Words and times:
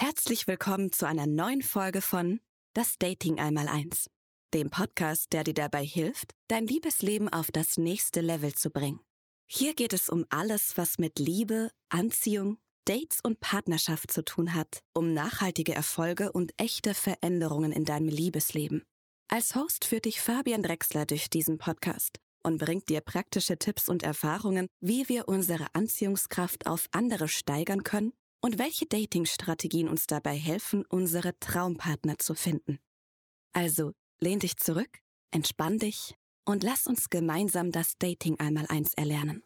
Herzlich 0.00 0.46
willkommen 0.46 0.92
zu 0.92 1.08
einer 1.08 1.26
neuen 1.26 1.60
Folge 1.60 2.00
von 2.02 2.38
Das 2.72 2.98
Dating 3.00 3.40
einmal 3.40 3.66
eins, 3.66 4.08
dem 4.54 4.70
Podcast, 4.70 5.32
der 5.32 5.42
dir 5.42 5.54
dabei 5.54 5.84
hilft, 5.84 6.34
dein 6.46 6.68
Liebesleben 6.68 7.28
auf 7.28 7.50
das 7.50 7.78
nächste 7.78 8.20
Level 8.20 8.54
zu 8.54 8.70
bringen. 8.70 9.00
Hier 9.50 9.74
geht 9.74 9.92
es 9.92 10.08
um 10.08 10.24
alles, 10.30 10.76
was 10.76 10.98
mit 10.98 11.18
Liebe, 11.18 11.72
Anziehung, 11.88 12.58
Dates 12.84 13.18
und 13.24 13.40
Partnerschaft 13.40 14.12
zu 14.12 14.24
tun 14.24 14.54
hat, 14.54 14.84
um 14.94 15.14
nachhaltige 15.14 15.74
Erfolge 15.74 16.30
und 16.30 16.52
echte 16.58 16.94
Veränderungen 16.94 17.72
in 17.72 17.84
deinem 17.84 18.08
Liebesleben. 18.08 18.84
Als 19.26 19.56
Host 19.56 19.84
führt 19.84 20.04
dich 20.04 20.20
Fabian 20.20 20.62
Drexler 20.62 21.06
durch 21.06 21.28
diesen 21.28 21.58
Podcast 21.58 22.20
und 22.44 22.58
bringt 22.58 22.88
dir 22.88 23.00
praktische 23.00 23.58
Tipps 23.58 23.88
und 23.88 24.04
Erfahrungen, 24.04 24.68
wie 24.80 25.08
wir 25.08 25.26
unsere 25.26 25.66
Anziehungskraft 25.74 26.68
auf 26.68 26.86
andere 26.92 27.26
steigern 27.26 27.82
können 27.82 28.12
und 28.40 28.58
welche 28.58 28.86
Dating-Strategien 28.86 29.88
uns 29.88 30.06
dabei 30.06 30.36
helfen, 30.36 30.84
unsere 30.88 31.38
Traumpartner 31.38 32.18
zu 32.18 32.34
finden. 32.34 32.78
Also 33.52 33.92
lehn 34.20 34.38
dich 34.38 34.56
zurück, 34.56 35.00
entspann 35.30 35.78
dich 35.78 36.14
und 36.44 36.62
lass 36.62 36.86
uns 36.86 37.10
gemeinsam 37.10 37.72
das 37.72 37.98
Dating 37.98 38.38
einmal 38.38 38.66
eins 38.68 38.94
erlernen. 38.94 39.42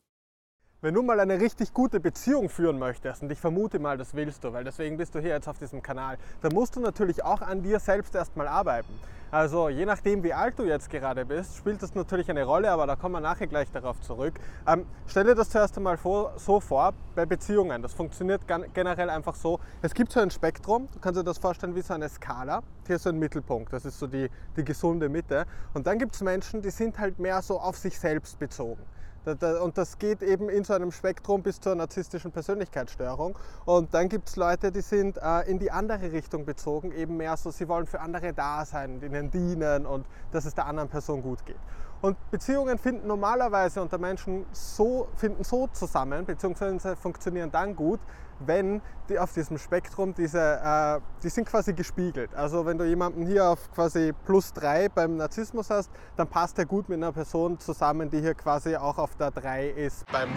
Wenn 0.85 0.95
du 0.95 1.03
mal 1.05 1.21
eine 1.21 1.39
richtig 1.39 1.73
gute 1.73 2.01
Beziehung 2.01 2.49
führen 2.49 2.77
möchtest, 2.77 3.23
und 3.23 3.31
ich 3.31 3.39
vermute 3.39 3.79
mal, 3.79 3.97
das 3.97 4.15
willst 4.15 4.43
du, 4.43 4.53
weil 4.53 4.65
deswegen 4.65 4.97
bist 4.97 5.15
du 5.15 5.21
hier 5.21 5.31
jetzt 5.31 5.47
auf 5.47 5.57
diesem 5.57 5.81
Kanal, 5.81 6.19
dann 6.41 6.53
musst 6.53 6.75
du 6.75 6.81
natürlich 6.81 7.23
auch 7.23 7.41
an 7.41 7.63
dir 7.63 7.79
selbst 7.79 8.17
erstmal 8.17 8.49
arbeiten. 8.49 8.93
Also 9.31 9.69
je 9.69 9.87
nachdem, 9.87 10.25
wie 10.25 10.35
alt 10.35 10.59
du 10.59 10.65
jetzt 10.65 10.91
gerade 10.91 11.25
bist, 11.25 11.57
spielt 11.57 11.81
das 11.85 11.95
natürlich 11.95 12.29
eine 12.31 12.43
Rolle, 12.43 12.69
aber 12.69 12.89
da 12.89 12.97
kommen 12.97 13.15
wir 13.15 13.21
nachher 13.21 13.47
gleich 13.47 13.71
darauf 13.71 14.01
zurück. 14.01 14.35
Ähm, 14.67 14.85
stell 15.07 15.23
dir 15.23 15.37
das 15.37 15.51
zuerst 15.51 15.77
einmal 15.77 15.99
vor, 15.99 16.33
so 16.37 16.59
vor 16.59 16.95
bei 17.15 17.27
Beziehungen. 17.27 17.81
Das 17.81 17.95
funktioniert 17.95 18.41
generell 18.75 19.09
einfach 19.09 19.37
so. 19.37 19.61
Es 19.83 19.95
gibt 19.95 20.11
so 20.11 20.19
ein 20.19 20.33
Spektrum, 20.33 20.89
du 20.93 20.99
kannst 20.99 21.21
dir 21.21 21.23
das 21.23 21.39
vorstellen 21.39 21.77
wie 21.77 21.83
so 21.83 21.95
eine 21.95 22.09
Skala. 22.09 22.61
Hier 22.89 22.97
ist 22.97 23.05
so 23.05 23.11
ein 23.11 23.21
Mittelpunkt, 23.21 23.73
das 23.73 23.85
ist 23.85 24.01
so 24.01 24.09
die, 24.09 24.29
die 24.57 24.65
gesunde 24.65 25.09
Mitte. 25.09 25.47
Und 25.75 25.87
dann 25.87 26.01
gibt 26.01 26.17
es 26.17 26.23
Menschen, 26.23 26.61
die 26.61 26.71
sind 26.71 26.99
halt 26.99 27.21
mehr 27.21 27.41
so 27.41 27.61
auf 27.61 27.79
sich 27.79 27.97
selbst 28.01 28.41
bezogen. 28.41 28.83
Und 29.25 29.79
das 29.79 29.99
geht 29.99 30.23
eben 30.23 30.49
in 30.49 30.65
so 30.65 30.75
einem 30.75 30.91
Spektrum 30.91 31.43
bis 31.43 31.61
zur 31.61 31.75
narzisstischen 31.75 32.33
Persönlichkeitsstörung. 32.33 33.39
Und 33.65 33.95
dann 33.95 34.09
gibt 34.09 34.29
es 34.29 34.37
Leute, 34.37 34.73
die 34.73 34.81
sind 34.81 35.17
äh, 35.19 35.43
in 35.43 35.59
die 35.59 35.71
andere 35.71 36.13
Richtung 36.13 36.45
bezogen, 36.45 36.93
eben 36.93 37.17
mehr 37.17 37.37
so, 37.37 37.51
sie 37.51 37.69
wollen 37.69 37.87
für 37.87 38.01
andere 38.01 38.33
da 38.33 38.65
sein, 38.65 39.01
ihnen 39.01 39.31
dienen 39.31 39.87
und 39.87 40.07
dass 40.33 40.45
es 40.45 40.55
der 40.55 40.67
anderen 40.67 40.89
Person 40.89 41.23
gut 41.23 41.45
geht. 41.47 41.57
Und 42.03 42.17
Beziehungen 42.33 42.79
finden 42.79 43.07
normalerweise 43.07 43.81
unter 43.81 43.97
Menschen 43.97 44.45
so, 44.51 45.09
finden 45.17 45.45
so 45.45 45.69
zusammen, 45.69 46.27
beziehungsweise 46.27 46.97
funktionieren 46.97 47.53
dann 47.53 47.77
gut, 47.77 48.01
wenn 48.41 48.83
die 49.09 49.21
auf 49.21 49.33
diesem 49.33 49.57
Spektrum 49.57 50.13
diese, 50.13 50.41
äh, 50.41 51.01
die 51.23 51.29
sind 51.29 51.45
quasi 51.49 51.73
gespiegelt. 51.75 52.35
Also 52.35 52.67
wenn 52.67 52.77
du 52.77 52.85
jemanden 52.85 53.25
hier 53.25 53.51
auf 53.51 53.73
quasi 53.73 54.13
plus 54.25 54.53
drei 54.53 54.89
beim 54.89 55.17
Narzissmus 55.17 55.71
hast, 55.71 55.93
dann 56.17 56.27
passt 56.27 56.59
er 56.59 56.67
gut 56.67 56.89
mit 56.89 56.99
einer 56.99 57.13
Person 57.13 57.61
zusammen, 57.61 58.11
die 58.11 58.21
hier 58.21 58.35
quasi 58.35 58.75
auch 58.75 58.99
auf 58.99 59.15
der 59.15 59.31
drei 59.31 59.69
ist 59.69 60.05
beim 60.11 60.31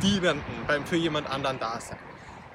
Dienenden, 0.00 0.42
beim 0.66 0.86
für 0.86 0.96
jemand 0.96 1.30
anderen 1.30 1.58
Dasein. 1.60 1.98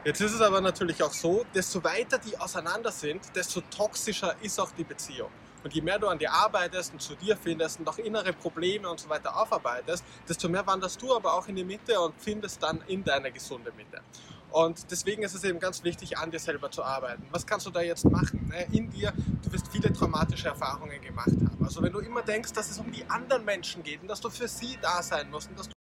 Jetzt 0.04 0.22
ist 0.22 0.34
es 0.34 0.42
aber 0.42 0.60
natürlich 0.62 1.04
auch 1.04 1.14
so, 1.14 1.46
desto 1.54 1.84
weiter 1.84 2.18
die 2.18 2.36
auseinander 2.40 2.92
sind, 2.92 3.22
desto 3.36 3.62
toxischer 3.62 4.34
ist 4.42 4.60
auch 4.60 4.72
die 4.72 4.84
Beziehung. 4.84 5.30
Und 5.66 5.74
je 5.74 5.82
mehr 5.82 5.98
du 5.98 6.08
an 6.08 6.20
dir 6.20 6.32
arbeitest 6.32 6.94
und 6.94 7.02
zu 7.02 7.16
dir 7.16 7.36
findest 7.36 7.80
und 7.80 7.90
auch 7.90 7.98
innere 7.98 8.34
Probleme 8.34 8.88
und 8.88 9.00
so 9.00 9.10
weiter 9.10 9.36
aufarbeitest, 9.36 10.06
desto 10.30 10.48
mehr 10.48 10.66
wanderst 10.68 11.02
du 11.02 11.16
aber 11.16 11.34
auch 11.34 11.48
in 11.48 11.56
die 11.56 11.64
Mitte 11.64 12.00
und 12.00 12.14
findest 12.20 12.62
dann 12.62 12.84
in 12.86 13.04
deine 13.04 13.32
gesunde 13.32 13.72
Mitte. 13.76 14.00
Und 14.52 14.92
deswegen 14.92 15.24
ist 15.24 15.34
es 15.34 15.44
eben 15.44 15.60
ganz 15.60 15.84
wichtig, 15.84 16.20
an 16.20 16.30
dir 16.30 16.38
selber 16.38 16.70
zu 16.70 16.84
arbeiten. 16.84 17.26
Was 17.32 17.48
kannst 17.48 17.66
du 17.66 17.72
da 17.72 17.82
jetzt 17.82 18.06
machen? 18.06 18.48
Ne? 18.48 18.68
In 18.78 18.92
dir, 18.92 19.12
du 19.44 19.52
wirst 19.52 19.68
viele 19.70 19.92
traumatische 19.92 20.50
Erfahrungen 20.50 21.02
gemacht 21.02 21.32
haben. 21.32 21.58
Also 21.64 21.82
wenn 21.82 21.92
du 21.92 21.98
immer 21.98 22.22
denkst, 22.22 22.54
dass 22.54 22.70
es 22.70 22.78
um 22.78 22.92
die 22.92 23.04
anderen 23.10 23.44
Menschen 23.44 23.82
geht 23.82 24.04
und 24.04 24.08
dass 24.08 24.22
du 24.22 24.30
für 24.30 24.48
sie 24.48 24.78
da 24.80 25.02
sein 25.02 25.32
musst 25.32 25.50
und 25.50 25.58
dass 25.58 25.68
du 25.68 25.75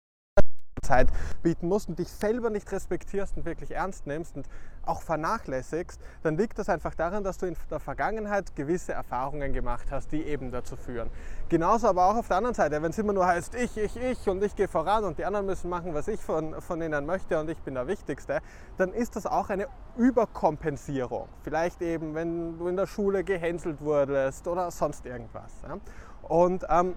Zeit 0.84 1.08
bieten 1.42 1.68
musst 1.68 1.88
und 1.88 1.98
dich 1.98 2.08
selber 2.08 2.50
nicht 2.50 2.70
respektierst 2.70 3.36
und 3.36 3.44
wirklich 3.44 3.72
ernst 3.72 4.06
nimmst 4.06 4.36
und 4.36 4.48
auch 4.86 5.02
vernachlässigst, 5.02 6.00
dann 6.22 6.36
liegt 6.36 6.58
das 6.58 6.68
einfach 6.68 6.94
daran, 6.94 7.24
dass 7.24 7.38
du 7.38 7.46
in 7.46 7.56
der 7.70 7.80
Vergangenheit 7.80 8.54
gewisse 8.54 8.92
Erfahrungen 8.92 9.52
gemacht 9.52 9.86
hast, 9.90 10.12
die 10.12 10.22
eben 10.22 10.50
dazu 10.50 10.76
führen. 10.76 11.10
Genauso 11.48 11.88
aber 11.88 12.06
auch 12.06 12.16
auf 12.16 12.28
der 12.28 12.36
anderen 12.36 12.54
Seite, 12.54 12.82
wenn 12.82 12.90
es 12.90 12.98
immer 12.98 13.12
nur 13.12 13.26
heißt, 13.26 13.54
ich, 13.54 13.76
ich, 13.76 13.96
ich 13.96 14.28
und 14.28 14.42
ich 14.42 14.54
gehe 14.54 14.68
voran 14.68 15.04
und 15.04 15.18
die 15.18 15.24
anderen 15.24 15.46
müssen 15.46 15.70
machen, 15.70 15.94
was 15.94 16.08
ich 16.08 16.20
von, 16.20 16.60
von 16.60 16.80
ihnen 16.82 17.06
möchte 17.06 17.38
und 17.40 17.48
ich 17.48 17.58
bin 17.58 17.74
der 17.74 17.86
Wichtigste, 17.86 18.40
dann 18.76 18.92
ist 18.92 19.16
das 19.16 19.26
auch 19.26 19.50
eine 19.50 19.68
Überkompensierung. 19.96 21.28
Vielleicht 21.42 21.82
eben, 21.82 22.14
wenn 22.14 22.58
du 22.58 22.68
in 22.68 22.76
der 22.76 22.86
Schule 22.86 23.24
gehänselt 23.24 23.80
wurdest 23.80 24.46
oder 24.46 24.70
sonst 24.70 25.06
irgendwas. 25.06 25.52
Ja? 25.66 25.78
Und 26.22 26.66
ähm, 26.68 26.94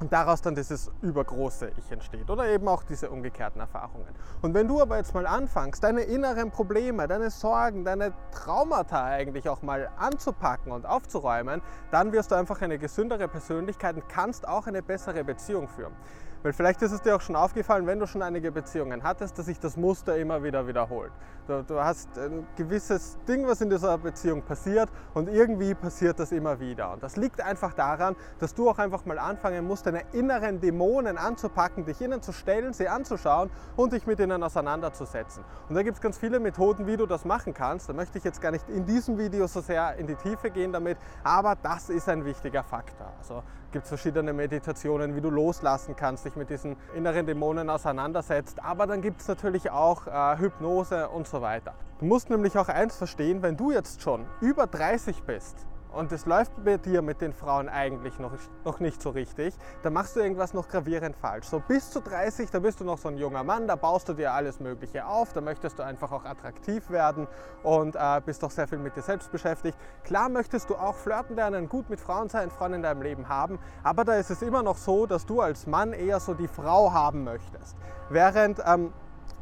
und 0.00 0.12
daraus 0.12 0.42
dann 0.42 0.54
dieses 0.54 0.90
übergroße 1.02 1.72
Ich 1.78 1.90
entsteht 1.90 2.28
oder 2.28 2.46
eben 2.48 2.68
auch 2.68 2.82
diese 2.82 3.10
umgekehrten 3.10 3.60
Erfahrungen. 3.60 4.08
Und 4.42 4.54
wenn 4.54 4.68
du 4.68 4.80
aber 4.80 4.98
jetzt 4.98 5.14
mal 5.14 5.26
anfängst, 5.26 5.82
deine 5.82 6.02
inneren 6.02 6.50
Probleme, 6.50 7.08
deine 7.08 7.30
Sorgen, 7.30 7.84
deine 7.84 8.12
Traumata 8.30 9.04
eigentlich 9.04 9.48
auch 9.48 9.62
mal 9.62 9.88
anzupacken 9.96 10.72
und 10.72 10.86
aufzuräumen, 10.86 11.62
dann 11.90 12.12
wirst 12.12 12.30
du 12.30 12.34
einfach 12.34 12.60
eine 12.60 12.78
gesündere 12.78 13.28
Persönlichkeit 13.28 13.96
und 13.96 14.08
kannst 14.08 14.46
auch 14.46 14.66
eine 14.66 14.82
bessere 14.82 15.24
Beziehung 15.24 15.68
führen. 15.68 15.94
Weil 16.42 16.52
vielleicht 16.52 16.82
ist 16.82 16.92
es 16.92 17.02
dir 17.02 17.16
auch 17.16 17.20
schon 17.20 17.36
aufgefallen, 17.36 17.86
wenn 17.86 17.98
du 17.98 18.06
schon 18.06 18.22
einige 18.22 18.52
Beziehungen 18.52 19.02
hattest, 19.02 19.38
dass 19.38 19.46
sich 19.46 19.58
das 19.58 19.76
Muster 19.76 20.16
immer 20.16 20.42
wieder 20.42 20.66
wiederholt. 20.66 21.12
Du, 21.46 21.62
du, 21.62 21.80
hast 21.80 22.18
ein 22.18 22.46
gewisses 22.56 23.16
Ding, 23.28 23.46
was 23.46 23.60
in 23.60 23.70
dieser 23.70 23.96
Beziehung 23.98 24.42
passiert 24.42 24.88
und 25.14 25.28
irgendwie 25.28 25.74
passiert 25.74 26.18
das 26.18 26.32
immer 26.32 26.58
wieder. 26.58 26.92
Und 26.92 27.02
das 27.02 27.16
liegt 27.16 27.40
einfach 27.40 27.72
daran, 27.72 28.16
dass 28.38 28.54
du 28.54 28.68
auch 28.68 28.78
einfach 28.78 29.04
mal 29.06 29.18
anfangen 29.18 29.64
musst, 29.64 29.86
deine 29.86 30.02
inneren 30.12 30.60
Dämonen 30.60 31.18
anzupacken, 31.18 31.84
dich 31.84 32.00
ihnen 32.00 32.20
zu 32.20 32.32
stellen, 32.32 32.72
sie 32.72 32.88
anzuschauen 32.88 33.50
und 33.76 33.92
dich 33.92 34.06
mit 34.06 34.18
ihnen 34.18 34.42
auseinanderzusetzen. 34.42 35.44
Und 35.68 35.74
da 35.74 35.82
gibt 35.82 35.96
es 35.96 36.00
ganz 36.00 36.18
viele 36.18 36.40
Methoden, 36.40 36.86
wie 36.86 36.96
du 36.96 37.06
das 37.06 37.24
machen 37.24 37.54
kannst. 37.54 37.88
Da 37.88 37.92
möchte 37.92 38.18
ich 38.18 38.24
jetzt 38.24 38.40
gar 38.40 38.50
nicht 38.50 38.68
in 38.68 38.84
diesem 38.84 39.18
Video 39.18 39.46
so 39.46 39.60
sehr 39.60 39.94
in 39.96 40.06
die 40.06 40.16
Tiefe 40.16 40.50
gehen 40.50 40.72
damit, 40.72 40.98
aber 41.22 41.56
das 41.62 41.90
ist 41.90 42.08
ein 42.08 42.24
wichtiger 42.24 42.64
Faktor. 42.64 43.12
Also 43.18 43.42
gibt 43.72 43.84
es 43.84 43.88
verschiedene 43.88 44.32
Meditationen, 44.32 45.14
wie 45.14 45.20
du 45.20 45.30
loslassen 45.30 45.94
kannst, 45.96 46.25
dich 46.26 46.36
mit 46.36 46.50
diesen 46.50 46.76
inneren 46.94 47.24
Dämonen 47.24 47.70
auseinandersetzt. 47.70 48.62
Aber 48.62 48.86
dann 48.86 49.00
gibt 49.00 49.22
es 49.22 49.28
natürlich 49.28 49.70
auch 49.70 50.06
äh, 50.06 50.38
Hypnose 50.38 51.08
und 51.08 51.26
so 51.26 51.40
weiter. 51.40 51.74
Du 51.98 52.04
musst 52.04 52.28
nämlich 52.28 52.58
auch 52.58 52.68
eins 52.68 52.96
verstehen, 52.96 53.40
wenn 53.42 53.56
du 53.56 53.70
jetzt 53.70 54.02
schon 54.02 54.26
über 54.42 54.66
30 54.66 55.22
bist 55.22 55.66
und 55.96 56.12
es 56.12 56.26
läuft 56.26 56.52
bei 56.64 56.76
dir 56.76 57.02
mit 57.02 57.20
den 57.20 57.32
Frauen 57.32 57.68
eigentlich 57.68 58.18
noch, 58.18 58.32
noch 58.64 58.80
nicht 58.80 59.00
so 59.00 59.10
richtig, 59.10 59.54
dann 59.82 59.94
machst 59.94 60.14
du 60.14 60.20
irgendwas 60.20 60.52
noch 60.52 60.68
gravierend 60.68 61.16
falsch. 61.16 61.46
So 61.46 61.60
bis 61.60 61.90
zu 61.90 62.00
30, 62.00 62.50
da 62.50 62.58
bist 62.58 62.80
du 62.80 62.84
noch 62.84 62.98
so 62.98 63.08
ein 63.08 63.16
junger 63.16 63.42
Mann, 63.42 63.66
da 63.66 63.76
baust 63.76 64.08
du 64.08 64.12
dir 64.12 64.32
alles 64.32 64.60
Mögliche 64.60 65.06
auf, 65.06 65.32
da 65.32 65.40
möchtest 65.40 65.78
du 65.78 65.82
einfach 65.82 66.12
auch 66.12 66.24
attraktiv 66.24 66.90
werden 66.90 67.26
und 67.62 67.96
äh, 67.96 68.20
bist 68.24 68.42
doch 68.42 68.50
sehr 68.50 68.68
viel 68.68 68.78
mit 68.78 68.94
dir 68.94 69.02
selbst 69.02 69.32
beschäftigt. 69.32 69.78
Klar 70.04 70.28
möchtest 70.28 70.70
du 70.70 70.76
auch 70.76 70.94
flirten 70.94 71.36
lernen, 71.36 71.68
gut 71.68 71.88
mit 71.88 72.00
Frauen 72.00 72.28
sein, 72.28 72.50
Frauen 72.50 72.74
in 72.74 72.82
deinem 72.82 73.02
Leben 73.02 73.28
haben, 73.28 73.58
aber 73.82 74.04
da 74.04 74.14
ist 74.14 74.30
es 74.30 74.42
immer 74.42 74.62
noch 74.62 74.76
so, 74.76 75.06
dass 75.06 75.24
du 75.24 75.40
als 75.40 75.66
Mann 75.66 75.92
eher 75.92 76.20
so 76.20 76.34
die 76.34 76.48
Frau 76.48 76.92
haben 76.92 77.24
möchtest. 77.24 77.76
Während 78.10 78.60
ähm, 78.64 78.92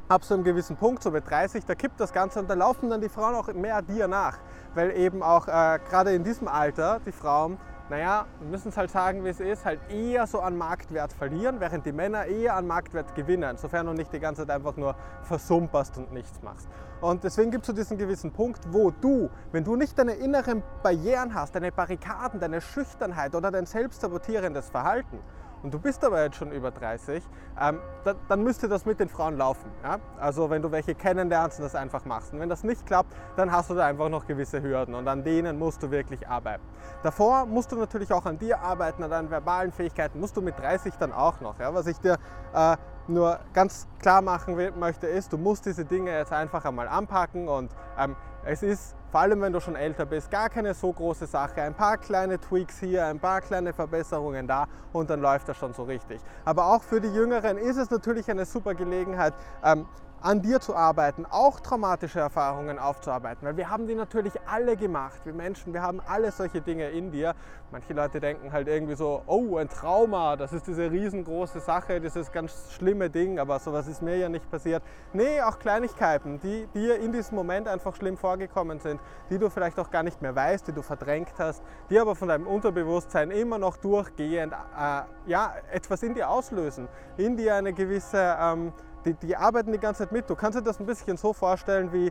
ab 0.09 0.25
so 0.25 0.35
einem 0.35 0.45
gewissen 0.45 0.77
Punkt, 0.77 1.03
so 1.03 1.11
mit 1.11 1.29
30, 1.29 1.65
da 1.65 1.75
kippt 1.75 1.99
das 2.01 2.13
Ganze 2.13 2.41
und 2.41 2.51
da 2.51 2.55
laufen 2.55 2.91
dann 2.91 3.01
die 3.01 3.09
Frauen 3.09 3.35
auch 3.35 3.53
mehr 3.53 3.83
dir 3.83 4.09
nach 4.09 4.39
weil 4.75 4.97
eben 4.97 5.23
auch 5.23 5.49
äh, 5.49 5.79
gerade 5.89 6.13
in 6.13 6.25
diesem 6.25 6.49
Alter 6.49 7.01
die 7.07 7.13
Frauen, 7.13 7.59
naja, 7.91 8.27
müssen 8.51 8.69
es 8.69 8.77
halt 8.77 8.91
sagen, 8.91 9.25
wie 9.25 9.29
es 9.29 9.41
ist, 9.41 9.65
halt 9.65 9.79
eher 9.91 10.27
so 10.27 10.41
an 10.41 10.57
Marktwert 10.57 11.13
verlieren, 11.13 11.61
während 11.61 11.85
die 11.85 11.93
Männer 11.93 12.25
eher 12.25 12.57
an 12.57 12.67
Marktwert 12.67 13.15
gewinnen, 13.15 13.59
sofern 13.59 13.87
du 13.87 13.93
nicht 13.93 14.13
die 14.13 14.21
ganze 14.21 14.43
Zeit 14.43 14.57
einfach 14.57 14.77
nur 14.77 14.97
versumperst 15.23 15.99
und 15.99 16.13
nichts 16.13 16.43
machst. 16.43 16.67
Und 17.03 17.25
deswegen 17.25 17.51
gibt 17.51 17.65
es 17.65 17.67
so 17.67 17.73
diesen 17.75 17.99
gewissen 17.99 18.33
Punkt, 18.33 18.61
wo 18.73 18.91
du, 18.91 19.29
wenn 19.53 19.65
du 19.65 19.77
nicht 19.77 19.99
deine 19.99 20.15
inneren 20.15 20.63
Barrieren 20.83 21.35
hast, 21.35 21.55
deine 21.55 21.71
Barrikaden, 21.71 22.41
deine 22.41 22.63
Schüchternheit 22.63 23.35
oder 23.35 23.51
dein 23.51 23.67
selbstsabotierendes 23.67 24.71
Verhalten, 24.71 25.19
und 25.65 25.73
du 25.73 25.79
bist 25.79 26.05
aber 26.05 26.23
jetzt 26.23 26.37
schon 26.37 26.53
über 26.53 26.71
30, 26.71 27.25
ähm, 27.59 27.81
da, 28.05 28.15
dann 28.29 28.45
müsste 28.45 28.69
das 28.69 28.85
mit 28.85 29.01
den 29.01 29.09
Frauen 29.09 29.39
laufen. 29.39 29.71
Ja? 29.83 29.99
Also 30.21 30.51
wenn 30.51 30.61
du 30.61 30.71
welche 30.71 30.95
kennenlernst 30.95 31.59
und 31.59 31.65
das 31.65 31.75
einfach 31.75 32.05
machst. 32.05 32.35
Und 32.35 32.41
wenn 32.41 32.51
das 32.51 32.65
nicht 32.65 32.85
klappt, 32.85 33.11
dann 33.37 33.51
hast 33.51 33.71
du 33.71 33.75
da 33.75 33.87
einfach 33.87 34.11
noch 34.11 34.27
gewisse 34.27 34.63
Hürden 34.63 34.95
und 34.95 35.09
an 35.09 35.25
denen 35.25 35.59
musst 35.59 35.83
du 35.83 35.91
wirklich 35.91 36.29
arbeiten. 36.29 36.63
Davor 37.03 37.47
musst 37.47 37.73
du 37.73 37.77
natürlich 37.77 38.13
auch 38.13 38.27
an 38.27 38.39
dir 38.39 38.61
arbeiten, 38.61 39.03
an 39.03 39.11
deinen 39.11 39.31
verbalen 39.31 39.73
Fähigkeiten, 39.73 40.21
musst 40.21 40.37
du 40.37 40.43
mit 40.43 40.59
30 40.59 40.95
dann 40.99 41.13
auch 41.13 41.41
noch. 41.41 41.59
Ja? 41.59 41.73
Was 41.73 41.87
ich 41.87 41.99
dir 41.99 42.19
äh, 42.55 42.77
nur 43.09 43.41
ganz 43.55 43.89
klar 44.01 44.21
machen 44.21 44.57
möchte, 44.79 45.07
ist, 45.07 45.33
du 45.33 45.39
musst 45.39 45.65
diese 45.65 45.87
Dinge 45.87 46.11
jetzt 46.11 46.33
einfach 46.33 46.67
einmal 46.67 46.89
anpacken 46.89 47.49
und 47.49 47.75
ähm, 47.99 48.17
es 48.45 48.63
ist, 48.63 48.95
vor 49.15 49.21
allem 49.21 49.41
wenn 49.43 49.53
du 49.53 49.61
schon 49.61 49.77
älter 49.77 50.07
bist, 50.07 50.29
gar 50.29 50.51
keine 50.51 50.75
so 50.75 50.93
große 50.93 51.27
Sache. 51.27 51.63
Ein 51.63 51.75
paar 51.75 51.99
kleine 51.99 52.41
Tweaks 52.41 52.81
hier, 52.81 53.07
ein 53.07 53.21
paar 53.21 53.41
kleine 53.43 53.73
Verbesserungen 53.73 54.49
da 54.49 54.67
und 54.93 55.09
dann 55.09 55.21
läuft 55.21 55.49
das 55.49 55.57
schon 55.57 55.73
so 55.73 55.85
richtig. 55.85 56.21
Aber 56.45 56.67
auch 56.67 56.83
für 56.83 57.01
die 57.01 57.15
Jüngeren 57.15 57.57
ist 57.57 57.77
es 57.77 57.91
natürlich 57.91 58.29
eine 58.29 58.45
super 58.45 58.75
Gelegenheit, 58.75 59.33
ähm, 59.63 59.87
an 60.25 60.41
dir 60.41 60.59
zu 60.59 60.75
arbeiten, 60.75 61.27
auch 61.29 61.61
traumatische 61.61 62.19
Erfahrungen 62.19 62.79
aufzuarbeiten, 62.79 63.47
weil 63.47 63.59
wir 63.59 63.69
haben 63.69 63.87
die 63.87 63.95
natürlich 63.95 64.33
alle 64.47 64.75
gemacht. 64.75 65.21
Wir 65.25 65.35
Menschen, 65.35 65.75
wir 65.75 65.83
haben 65.83 66.01
alle 66.01 66.33
solche 66.33 66.63
Dinge 66.63 66.89
in 66.89 67.13
dir. 67.13 67.35
Manche 67.71 67.93
Leute 67.93 68.21
denken 68.21 68.51
halt 68.51 68.67
irgendwie 68.67 68.95
so, 68.95 69.23
oh, 69.27 69.59
ein 69.59 69.69
Trauma, 69.69 70.37
das 70.37 70.55
ist 70.55 70.67
diese 70.67 70.91
riesengroße 70.91 71.61
Sache, 71.61 72.01
dieses 72.01 72.33
ganz 72.33 72.73
schlimme 72.73 73.11
Ding, 73.11 73.39
aber 73.39 73.59
sowas 73.59 73.87
ist 73.87 74.01
mir 74.01 74.17
ja 74.17 74.31
nicht 74.31 74.51
passiert. 74.51 74.83
Nee, 75.13 75.43
auch 75.43 75.59
Kleinigkeiten, 75.59 76.41
die 76.41 76.69
dir 76.75 76.99
in 77.01 77.13
diesem 77.13 77.37
Moment 77.37 77.69
einfach 77.69 77.95
schlimm 77.95 78.17
vorgekommen 78.17 78.81
sind, 78.81 79.03
die 79.29 79.39
du 79.39 79.51
vielleicht 79.51 79.79
auch 79.79 79.91
gar 79.91 80.05
nicht 80.05 80.23
mehr 80.23 80.35
weißt, 80.35 80.67
die 80.67 80.73
du 80.73 80.81
verdrängt 80.81 81.35
hast, 81.37 81.63
die 81.91 81.99
aber 81.99 82.15
von 82.15 82.29
deinem 82.29 82.47
Unterbewusstsein 82.47 83.31
immer 83.31 83.59
noch 83.59 83.77
durchgehend 83.77 84.55
äh, 84.55 85.03
ja, 85.27 85.53
etwas 85.71 86.03
in 86.03 86.15
dir 86.15 86.31
auslösen, 86.31 86.89
in 87.19 87.37
dir 87.37 87.57
eine 87.57 87.75
gewisse 87.75 88.39
ähm, 88.41 88.73
die, 89.05 89.15
die 89.15 89.37
arbeiten 89.37 89.73
die 89.73 89.79
ganze 89.79 90.05
Zeit 90.05 90.13
mit. 90.13 90.29
Du 90.29 90.35
kannst 90.35 90.59
dir 90.59 90.63
das 90.63 90.81
ein 90.81 90.87
bisschen 90.87 91.17
so 91.17 91.33
vorstellen 91.33 91.93
wie, 91.93 92.11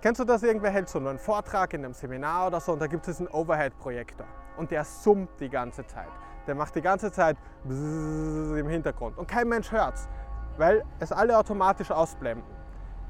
kennst 0.00 0.20
du 0.20 0.24
das, 0.24 0.42
irgendwer 0.42 0.70
hält 0.70 0.88
so 0.88 0.98
einen 0.98 1.18
Vortrag 1.18 1.72
in 1.74 1.84
einem 1.84 1.94
Seminar 1.94 2.48
oder 2.48 2.60
so 2.60 2.72
und 2.72 2.80
da 2.80 2.86
gibt 2.86 3.06
es 3.08 3.18
einen 3.18 3.28
Overhead-Projektor 3.28 4.26
und 4.56 4.70
der 4.70 4.84
summt 4.84 5.30
die 5.40 5.48
ganze 5.48 5.86
Zeit. 5.86 6.08
Der 6.46 6.54
macht 6.54 6.74
die 6.74 6.82
ganze 6.82 7.12
Zeit 7.12 7.36
im 7.64 8.68
Hintergrund 8.68 9.18
und 9.18 9.28
kein 9.28 9.48
Mensch 9.48 9.70
hört 9.72 9.94
es, 9.94 10.08
weil 10.56 10.84
es 10.98 11.12
alle 11.12 11.36
automatisch 11.36 11.90
ausblenden. 11.90 12.44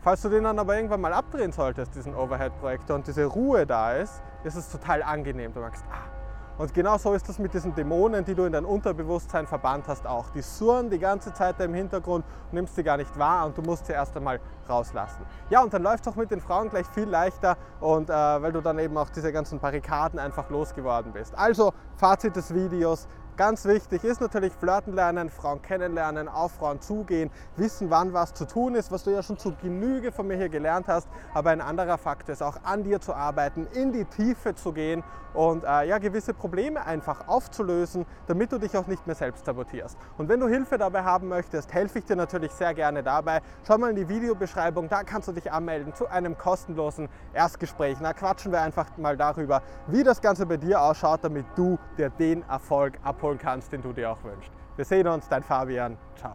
Falls 0.02 0.22
du 0.22 0.30
den 0.30 0.44
dann 0.44 0.58
aber 0.58 0.76
irgendwann 0.76 1.02
mal 1.02 1.12
abdrehen 1.12 1.52
solltest, 1.52 1.94
diesen 1.94 2.14
Overhead-Projektor 2.14 2.96
und 2.96 3.06
diese 3.06 3.26
Ruhe 3.26 3.66
da 3.66 3.92
ist, 3.92 4.22
ist 4.44 4.56
es 4.56 4.70
total 4.70 5.02
angenehm. 5.02 5.52
Du 5.52 5.60
merkst, 5.60 5.84
ah, 5.90 6.19
und 6.60 6.74
genau 6.74 6.98
so 6.98 7.14
ist 7.14 7.26
das 7.26 7.38
mit 7.38 7.54
diesen 7.54 7.74
Dämonen, 7.74 8.22
die 8.22 8.34
du 8.34 8.44
in 8.44 8.52
dein 8.52 8.66
Unterbewusstsein 8.66 9.46
verbannt 9.46 9.88
hast, 9.88 10.06
auch. 10.06 10.28
Die 10.28 10.42
surren 10.42 10.90
die 10.90 10.98
ganze 10.98 11.32
Zeit 11.32 11.58
da 11.58 11.64
im 11.64 11.72
Hintergrund, 11.72 12.22
nimmst 12.52 12.76
sie 12.76 12.82
gar 12.82 12.98
nicht 12.98 13.18
wahr 13.18 13.46
und 13.46 13.56
du 13.56 13.62
musst 13.62 13.86
sie 13.86 13.94
erst 13.94 14.14
einmal 14.14 14.40
rauslassen. 14.68 15.24
Ja, 15.48 15.62
und 15.62 15.72
dann 15.72 15.82
läuft 15.82 16.06
es 16.06 16.12
auch 16.12 16.16
mit 16.16 16.30
den 16.30 16.42
Frauen 16.42 16.68
gleich 16.68 16.86
viel 16.88 17.08
leichter 17.08 17.56
und 17.80 18.10
äh, 18.10 18.12
weil 18.12 18.52
du 18.52 18.60
dann 18.60 18.78
eben 18.78 18.98
auch 18.98 19.08
diese 19.08 19.32
ganzen 19.32 19.58
Barrikaden 19.58 20.18
einfach 20.18 20.50
losgeworden 20.50 21.12
bist. 21.14 21.34
Also, 21.34 21.72
Fazit 21.96 22.36
des 22.36 22.52
Videos, 22.52 23.08
Ganz 23.40 23.64
wichtig 23.64 24.04
ist 24.04 24.20
natürlich 24.20 24.52
flirten 24.52 24.92
lernen, 24.92 25.30
Frauen 25.30 25.62
kennenlernen, 25.62 26.28
auf 26.28 26.52
Frauen 26.52 26.82
zugehen, 26.82 27.30
wissen, 27.56 27.88
wann 27.88 28.12
was 28.12 28.34
zu 28.34 28.46
tun 28.46 28.74
ist, 28.74 28.92
was 28.92 29.04
du 29.04 29.12
ja 29.12 29.22
schon 29.22 29.38
zu 29.38 29.54
Genüge 29.62 30.12
von 30.12 30.26
mir 30.26 30.36
hier 30.36 30.50
gelernt 30.50 30.88
hast. 30.88 31.08
Aber 31.32 31.48
ein 31.48 31.62
anderer 31.62 31.96
Fakt 31.96 32.28
ist 32.28 32.42
auch 32.42 32.58
an 32.64 32.84
dir 32.84 33.00
zu 33.00 33.14
arbeiten, 33.14 33.66
in 33.72 33.92
die 33.92 34.04
Tiefe 34.04 34.54
zu 34.54 34.74
gehen 34.74 35.02
und 35.32 35.64
äh, 35.64 35.88
ja, 35.88 35.96
gewisse 35.96 36.34
Probleme 36.34 36.84
einfach 36.84 37.28
aufzulösen, 37.28 38.04
damit 38.26 38.52
du 38.52 38.58
dich 38.58 38.76
auch 38.76 38.86
nicht 38.86 39.06
mehr 39.06 39.16
selbst 39.16 39.46
sabotierst. 39.46 39.96
Und 40.18 40.28
wenn 40.28 40.40
du 40.40 40.46
Hilfe 40.46 40.76
dabei 40.76 41.02
haben 41.02 41.28
möchtest, 41.28 41.72
helfe 41.72 42.00
ich 42.00 42.04
dir 42.04 42.16
natürlich 42.16 42.52
sehr 42.52 42.74
gerne 42.74 43.02
dabei. 43.02 43.40
Schau 43.66 43.78
mal 43.78 43.88
in 43.88 43.96
die 43.96 44.08
Videobeschreibung, 44.10 44.90
da 44.90 45.02
kannst 45.02 45.28
du 45.28 45.32
dich 45.32 45.50
anmelden 45.50 45.94
zu 45.94 46.08
einem 46.08 46.36
kostenlosen 46.36 47.08
Erstgespräch. 47.32 47.96
Da 48.02 48.12
quatschen 48.12 48.52
wir 48.52 48.60
einfach 48.60 48.98
mal 48.98 49.16
darüber, 49.16 49.62
wie 49.86 50.02
das 50.02 50.20
Ganze 50.20 50.44
bei 50.44 50.58
dir 50.58 50.82
ausschaut, 50.82 51.20
damit 51.22 51.46
du 51.56 51.78
dir 51.96 52.10
den 52.10 52.42
Erfolg 52.46 52.98
abholst 53.02 53.29
abholen 53.30 53.38
kannst, 53.38 53.72
den 53.72 53.80
du 53.82 53.92
dir 53.92 54.10
auch 54.10 54.24
wünschst. 54.24 54.50
Wir 54.76 54.84
sehen 54.84 55.06
uns, 55.06 55.28
dein 55.28 55.44
Fabian. 55.44 55.96
Ciao. 56.16 56.32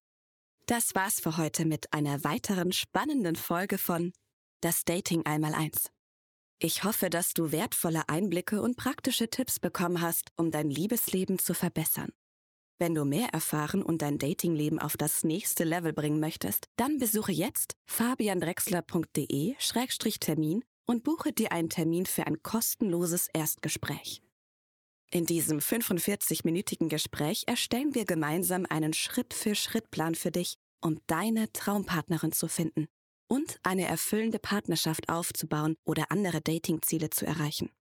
Das 0.67 0.95
war's 0.95 1.19
für 1.19 1.37
heute 1.37 1.65
mit 1.65 1.93
einer 1.93 2.23
weiteren 2.23 2.71
spannenden 2.71 3.35
Folge 3.35 3.77
von 3.77 4.13
Das 4.61 4.85
Dating 4.85 5.25
einmal 5.25 5.53
eins. 5.53 5.89
Ich 6.59 6.85
hoffe, 6.85 7.09
dass 7.09 7.33
du 7.33 7.51
wertvolle 7.51 8.07
Einblicke 8.07 8.61
und 8.61 8.77
praktische 8.77 9.29
Tipps 9.29 9.59
bekommen 9.59 9.99
hast, 10.01 10.29
um 10.37 10.51
dein 10.51 10.69
Liebesleben 10.69 11.37
zu 11.37 11.53
verbessern. 11.53 12.11
Wenn 12.79 12.95
du 12.95 13.03
mehr 13.05 13.29
erfahren 13.29 13.83
und 13.83 14.01
dein 14.01 14.17
Datingleben 14.17 14.79
auf 14.79 14.97
das 14.97 15.23
nächste 15.23 15.63
Level 15.65 15.93
bringen 15.93 16.19
möchtest, 16.19 16.65
dann 16.77 16.97
besuche 16.97 17.31
jetzt 17.31 17.75
fabiandrexler.de-termin 17.85 20.63
und 20.85 21.03
buche 21.03 21.31
dir 21.33 21.51
einen 21.51 21.69
Termin 21.69 22.05
für 22.05 22.27
ein 22.27 22.41
kostenloses 22.41 23.27
Erstgespräch. 23.33 24.24
In 25.11 25.25
diesem 25.25 25.59
45-minütigen 25.59 26.89
Gespräch 26.89 27.43
erstellen 27.47 27.95
wir 27.95 28.05
gemeinsam 28.05 28.65
einen 28.69 28.93
Schritt-für-Schritt-Plan 28.93 30.15
für 30.15 30.31
dich, 30.31 30.55
um 30.81 30.99
deine 31.07 31.51
Traumpartnerin 31.53 32.31
zu 32.31 32.47
finden 32.47 32.87
und 33.27 33.59
eine 33.63 33.85
erfüllende 33.85 34.39
Partnerschaft 34.39 35.09
aufzubauen 35.09 35.75
oder 35.85 36.11
andere 36.11 36.41
Datingziele 36.41 37.09
zu 37.09 37.25
erreichen. 37.25 37.71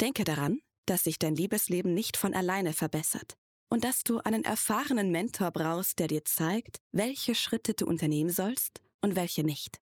Denke 0.00 0.24
daran, 0.24 0.60
dass 0.86 1.04
sich 1.04 1.18
dein 1.18 1.34
Liebesleben 1.34 1.94
nicht 1.94 2.16
von 2.16 2.34
alleine 2.34 2.72
verbessert 2.72 3.36
und 3.68 3.84
dass 3.84 4.04
du 4.04 4.18
einen 4.20 4.44
erfahrenen 4.44 5.10
Mentor 5.10 5.50
brauchst, 5.50 5.98
der 5.98 6.08
dir 6.08 6.24
zeigt, 6.24 6.78
welche 6.92 7.34
Schritte 7.34 7.74
du 7.74 7.86
unternehmen 7.86 8.30
sollst 8.30 8.80
und 9.00 9.16
welche 9.16 9.44
nicht. 9.44 9.80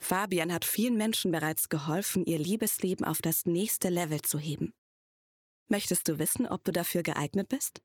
Fabian 0.00 0.52
hat 0.52 0.64
vielen 0.64 0.96
Menschen 0.96 1.32
bereits 1.32 1.68
geholfen, 1.68 2.24
ihr 2.24 2.38
Liebesleben 2.38 3.04
auf 3.04 3.20
das 3.20 3.46
nächste 3.46 3.88
Level 3.88 4.22
zu 4.22 4.38
heben. 4.38 4.72
Möchtest 5.68 6.08
du 6.08 6.18
wissen, 6.18 6.46
ob 6.46 6.64
du 6.64 6.72
dafür 6.72 7.02
geeignet 7.02 7.48
bist? 7.48 7.82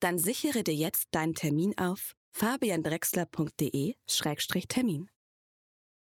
Dann 0.00 0.18
sichere 0.18 0.64
dir 0.64 0.74
jetzt 0.74 1.08
deinen 1.12 1.34
Termin 1.34 1.78
auf 1.78 2.16
fabiandrexler.de-termin. 2.32 5.08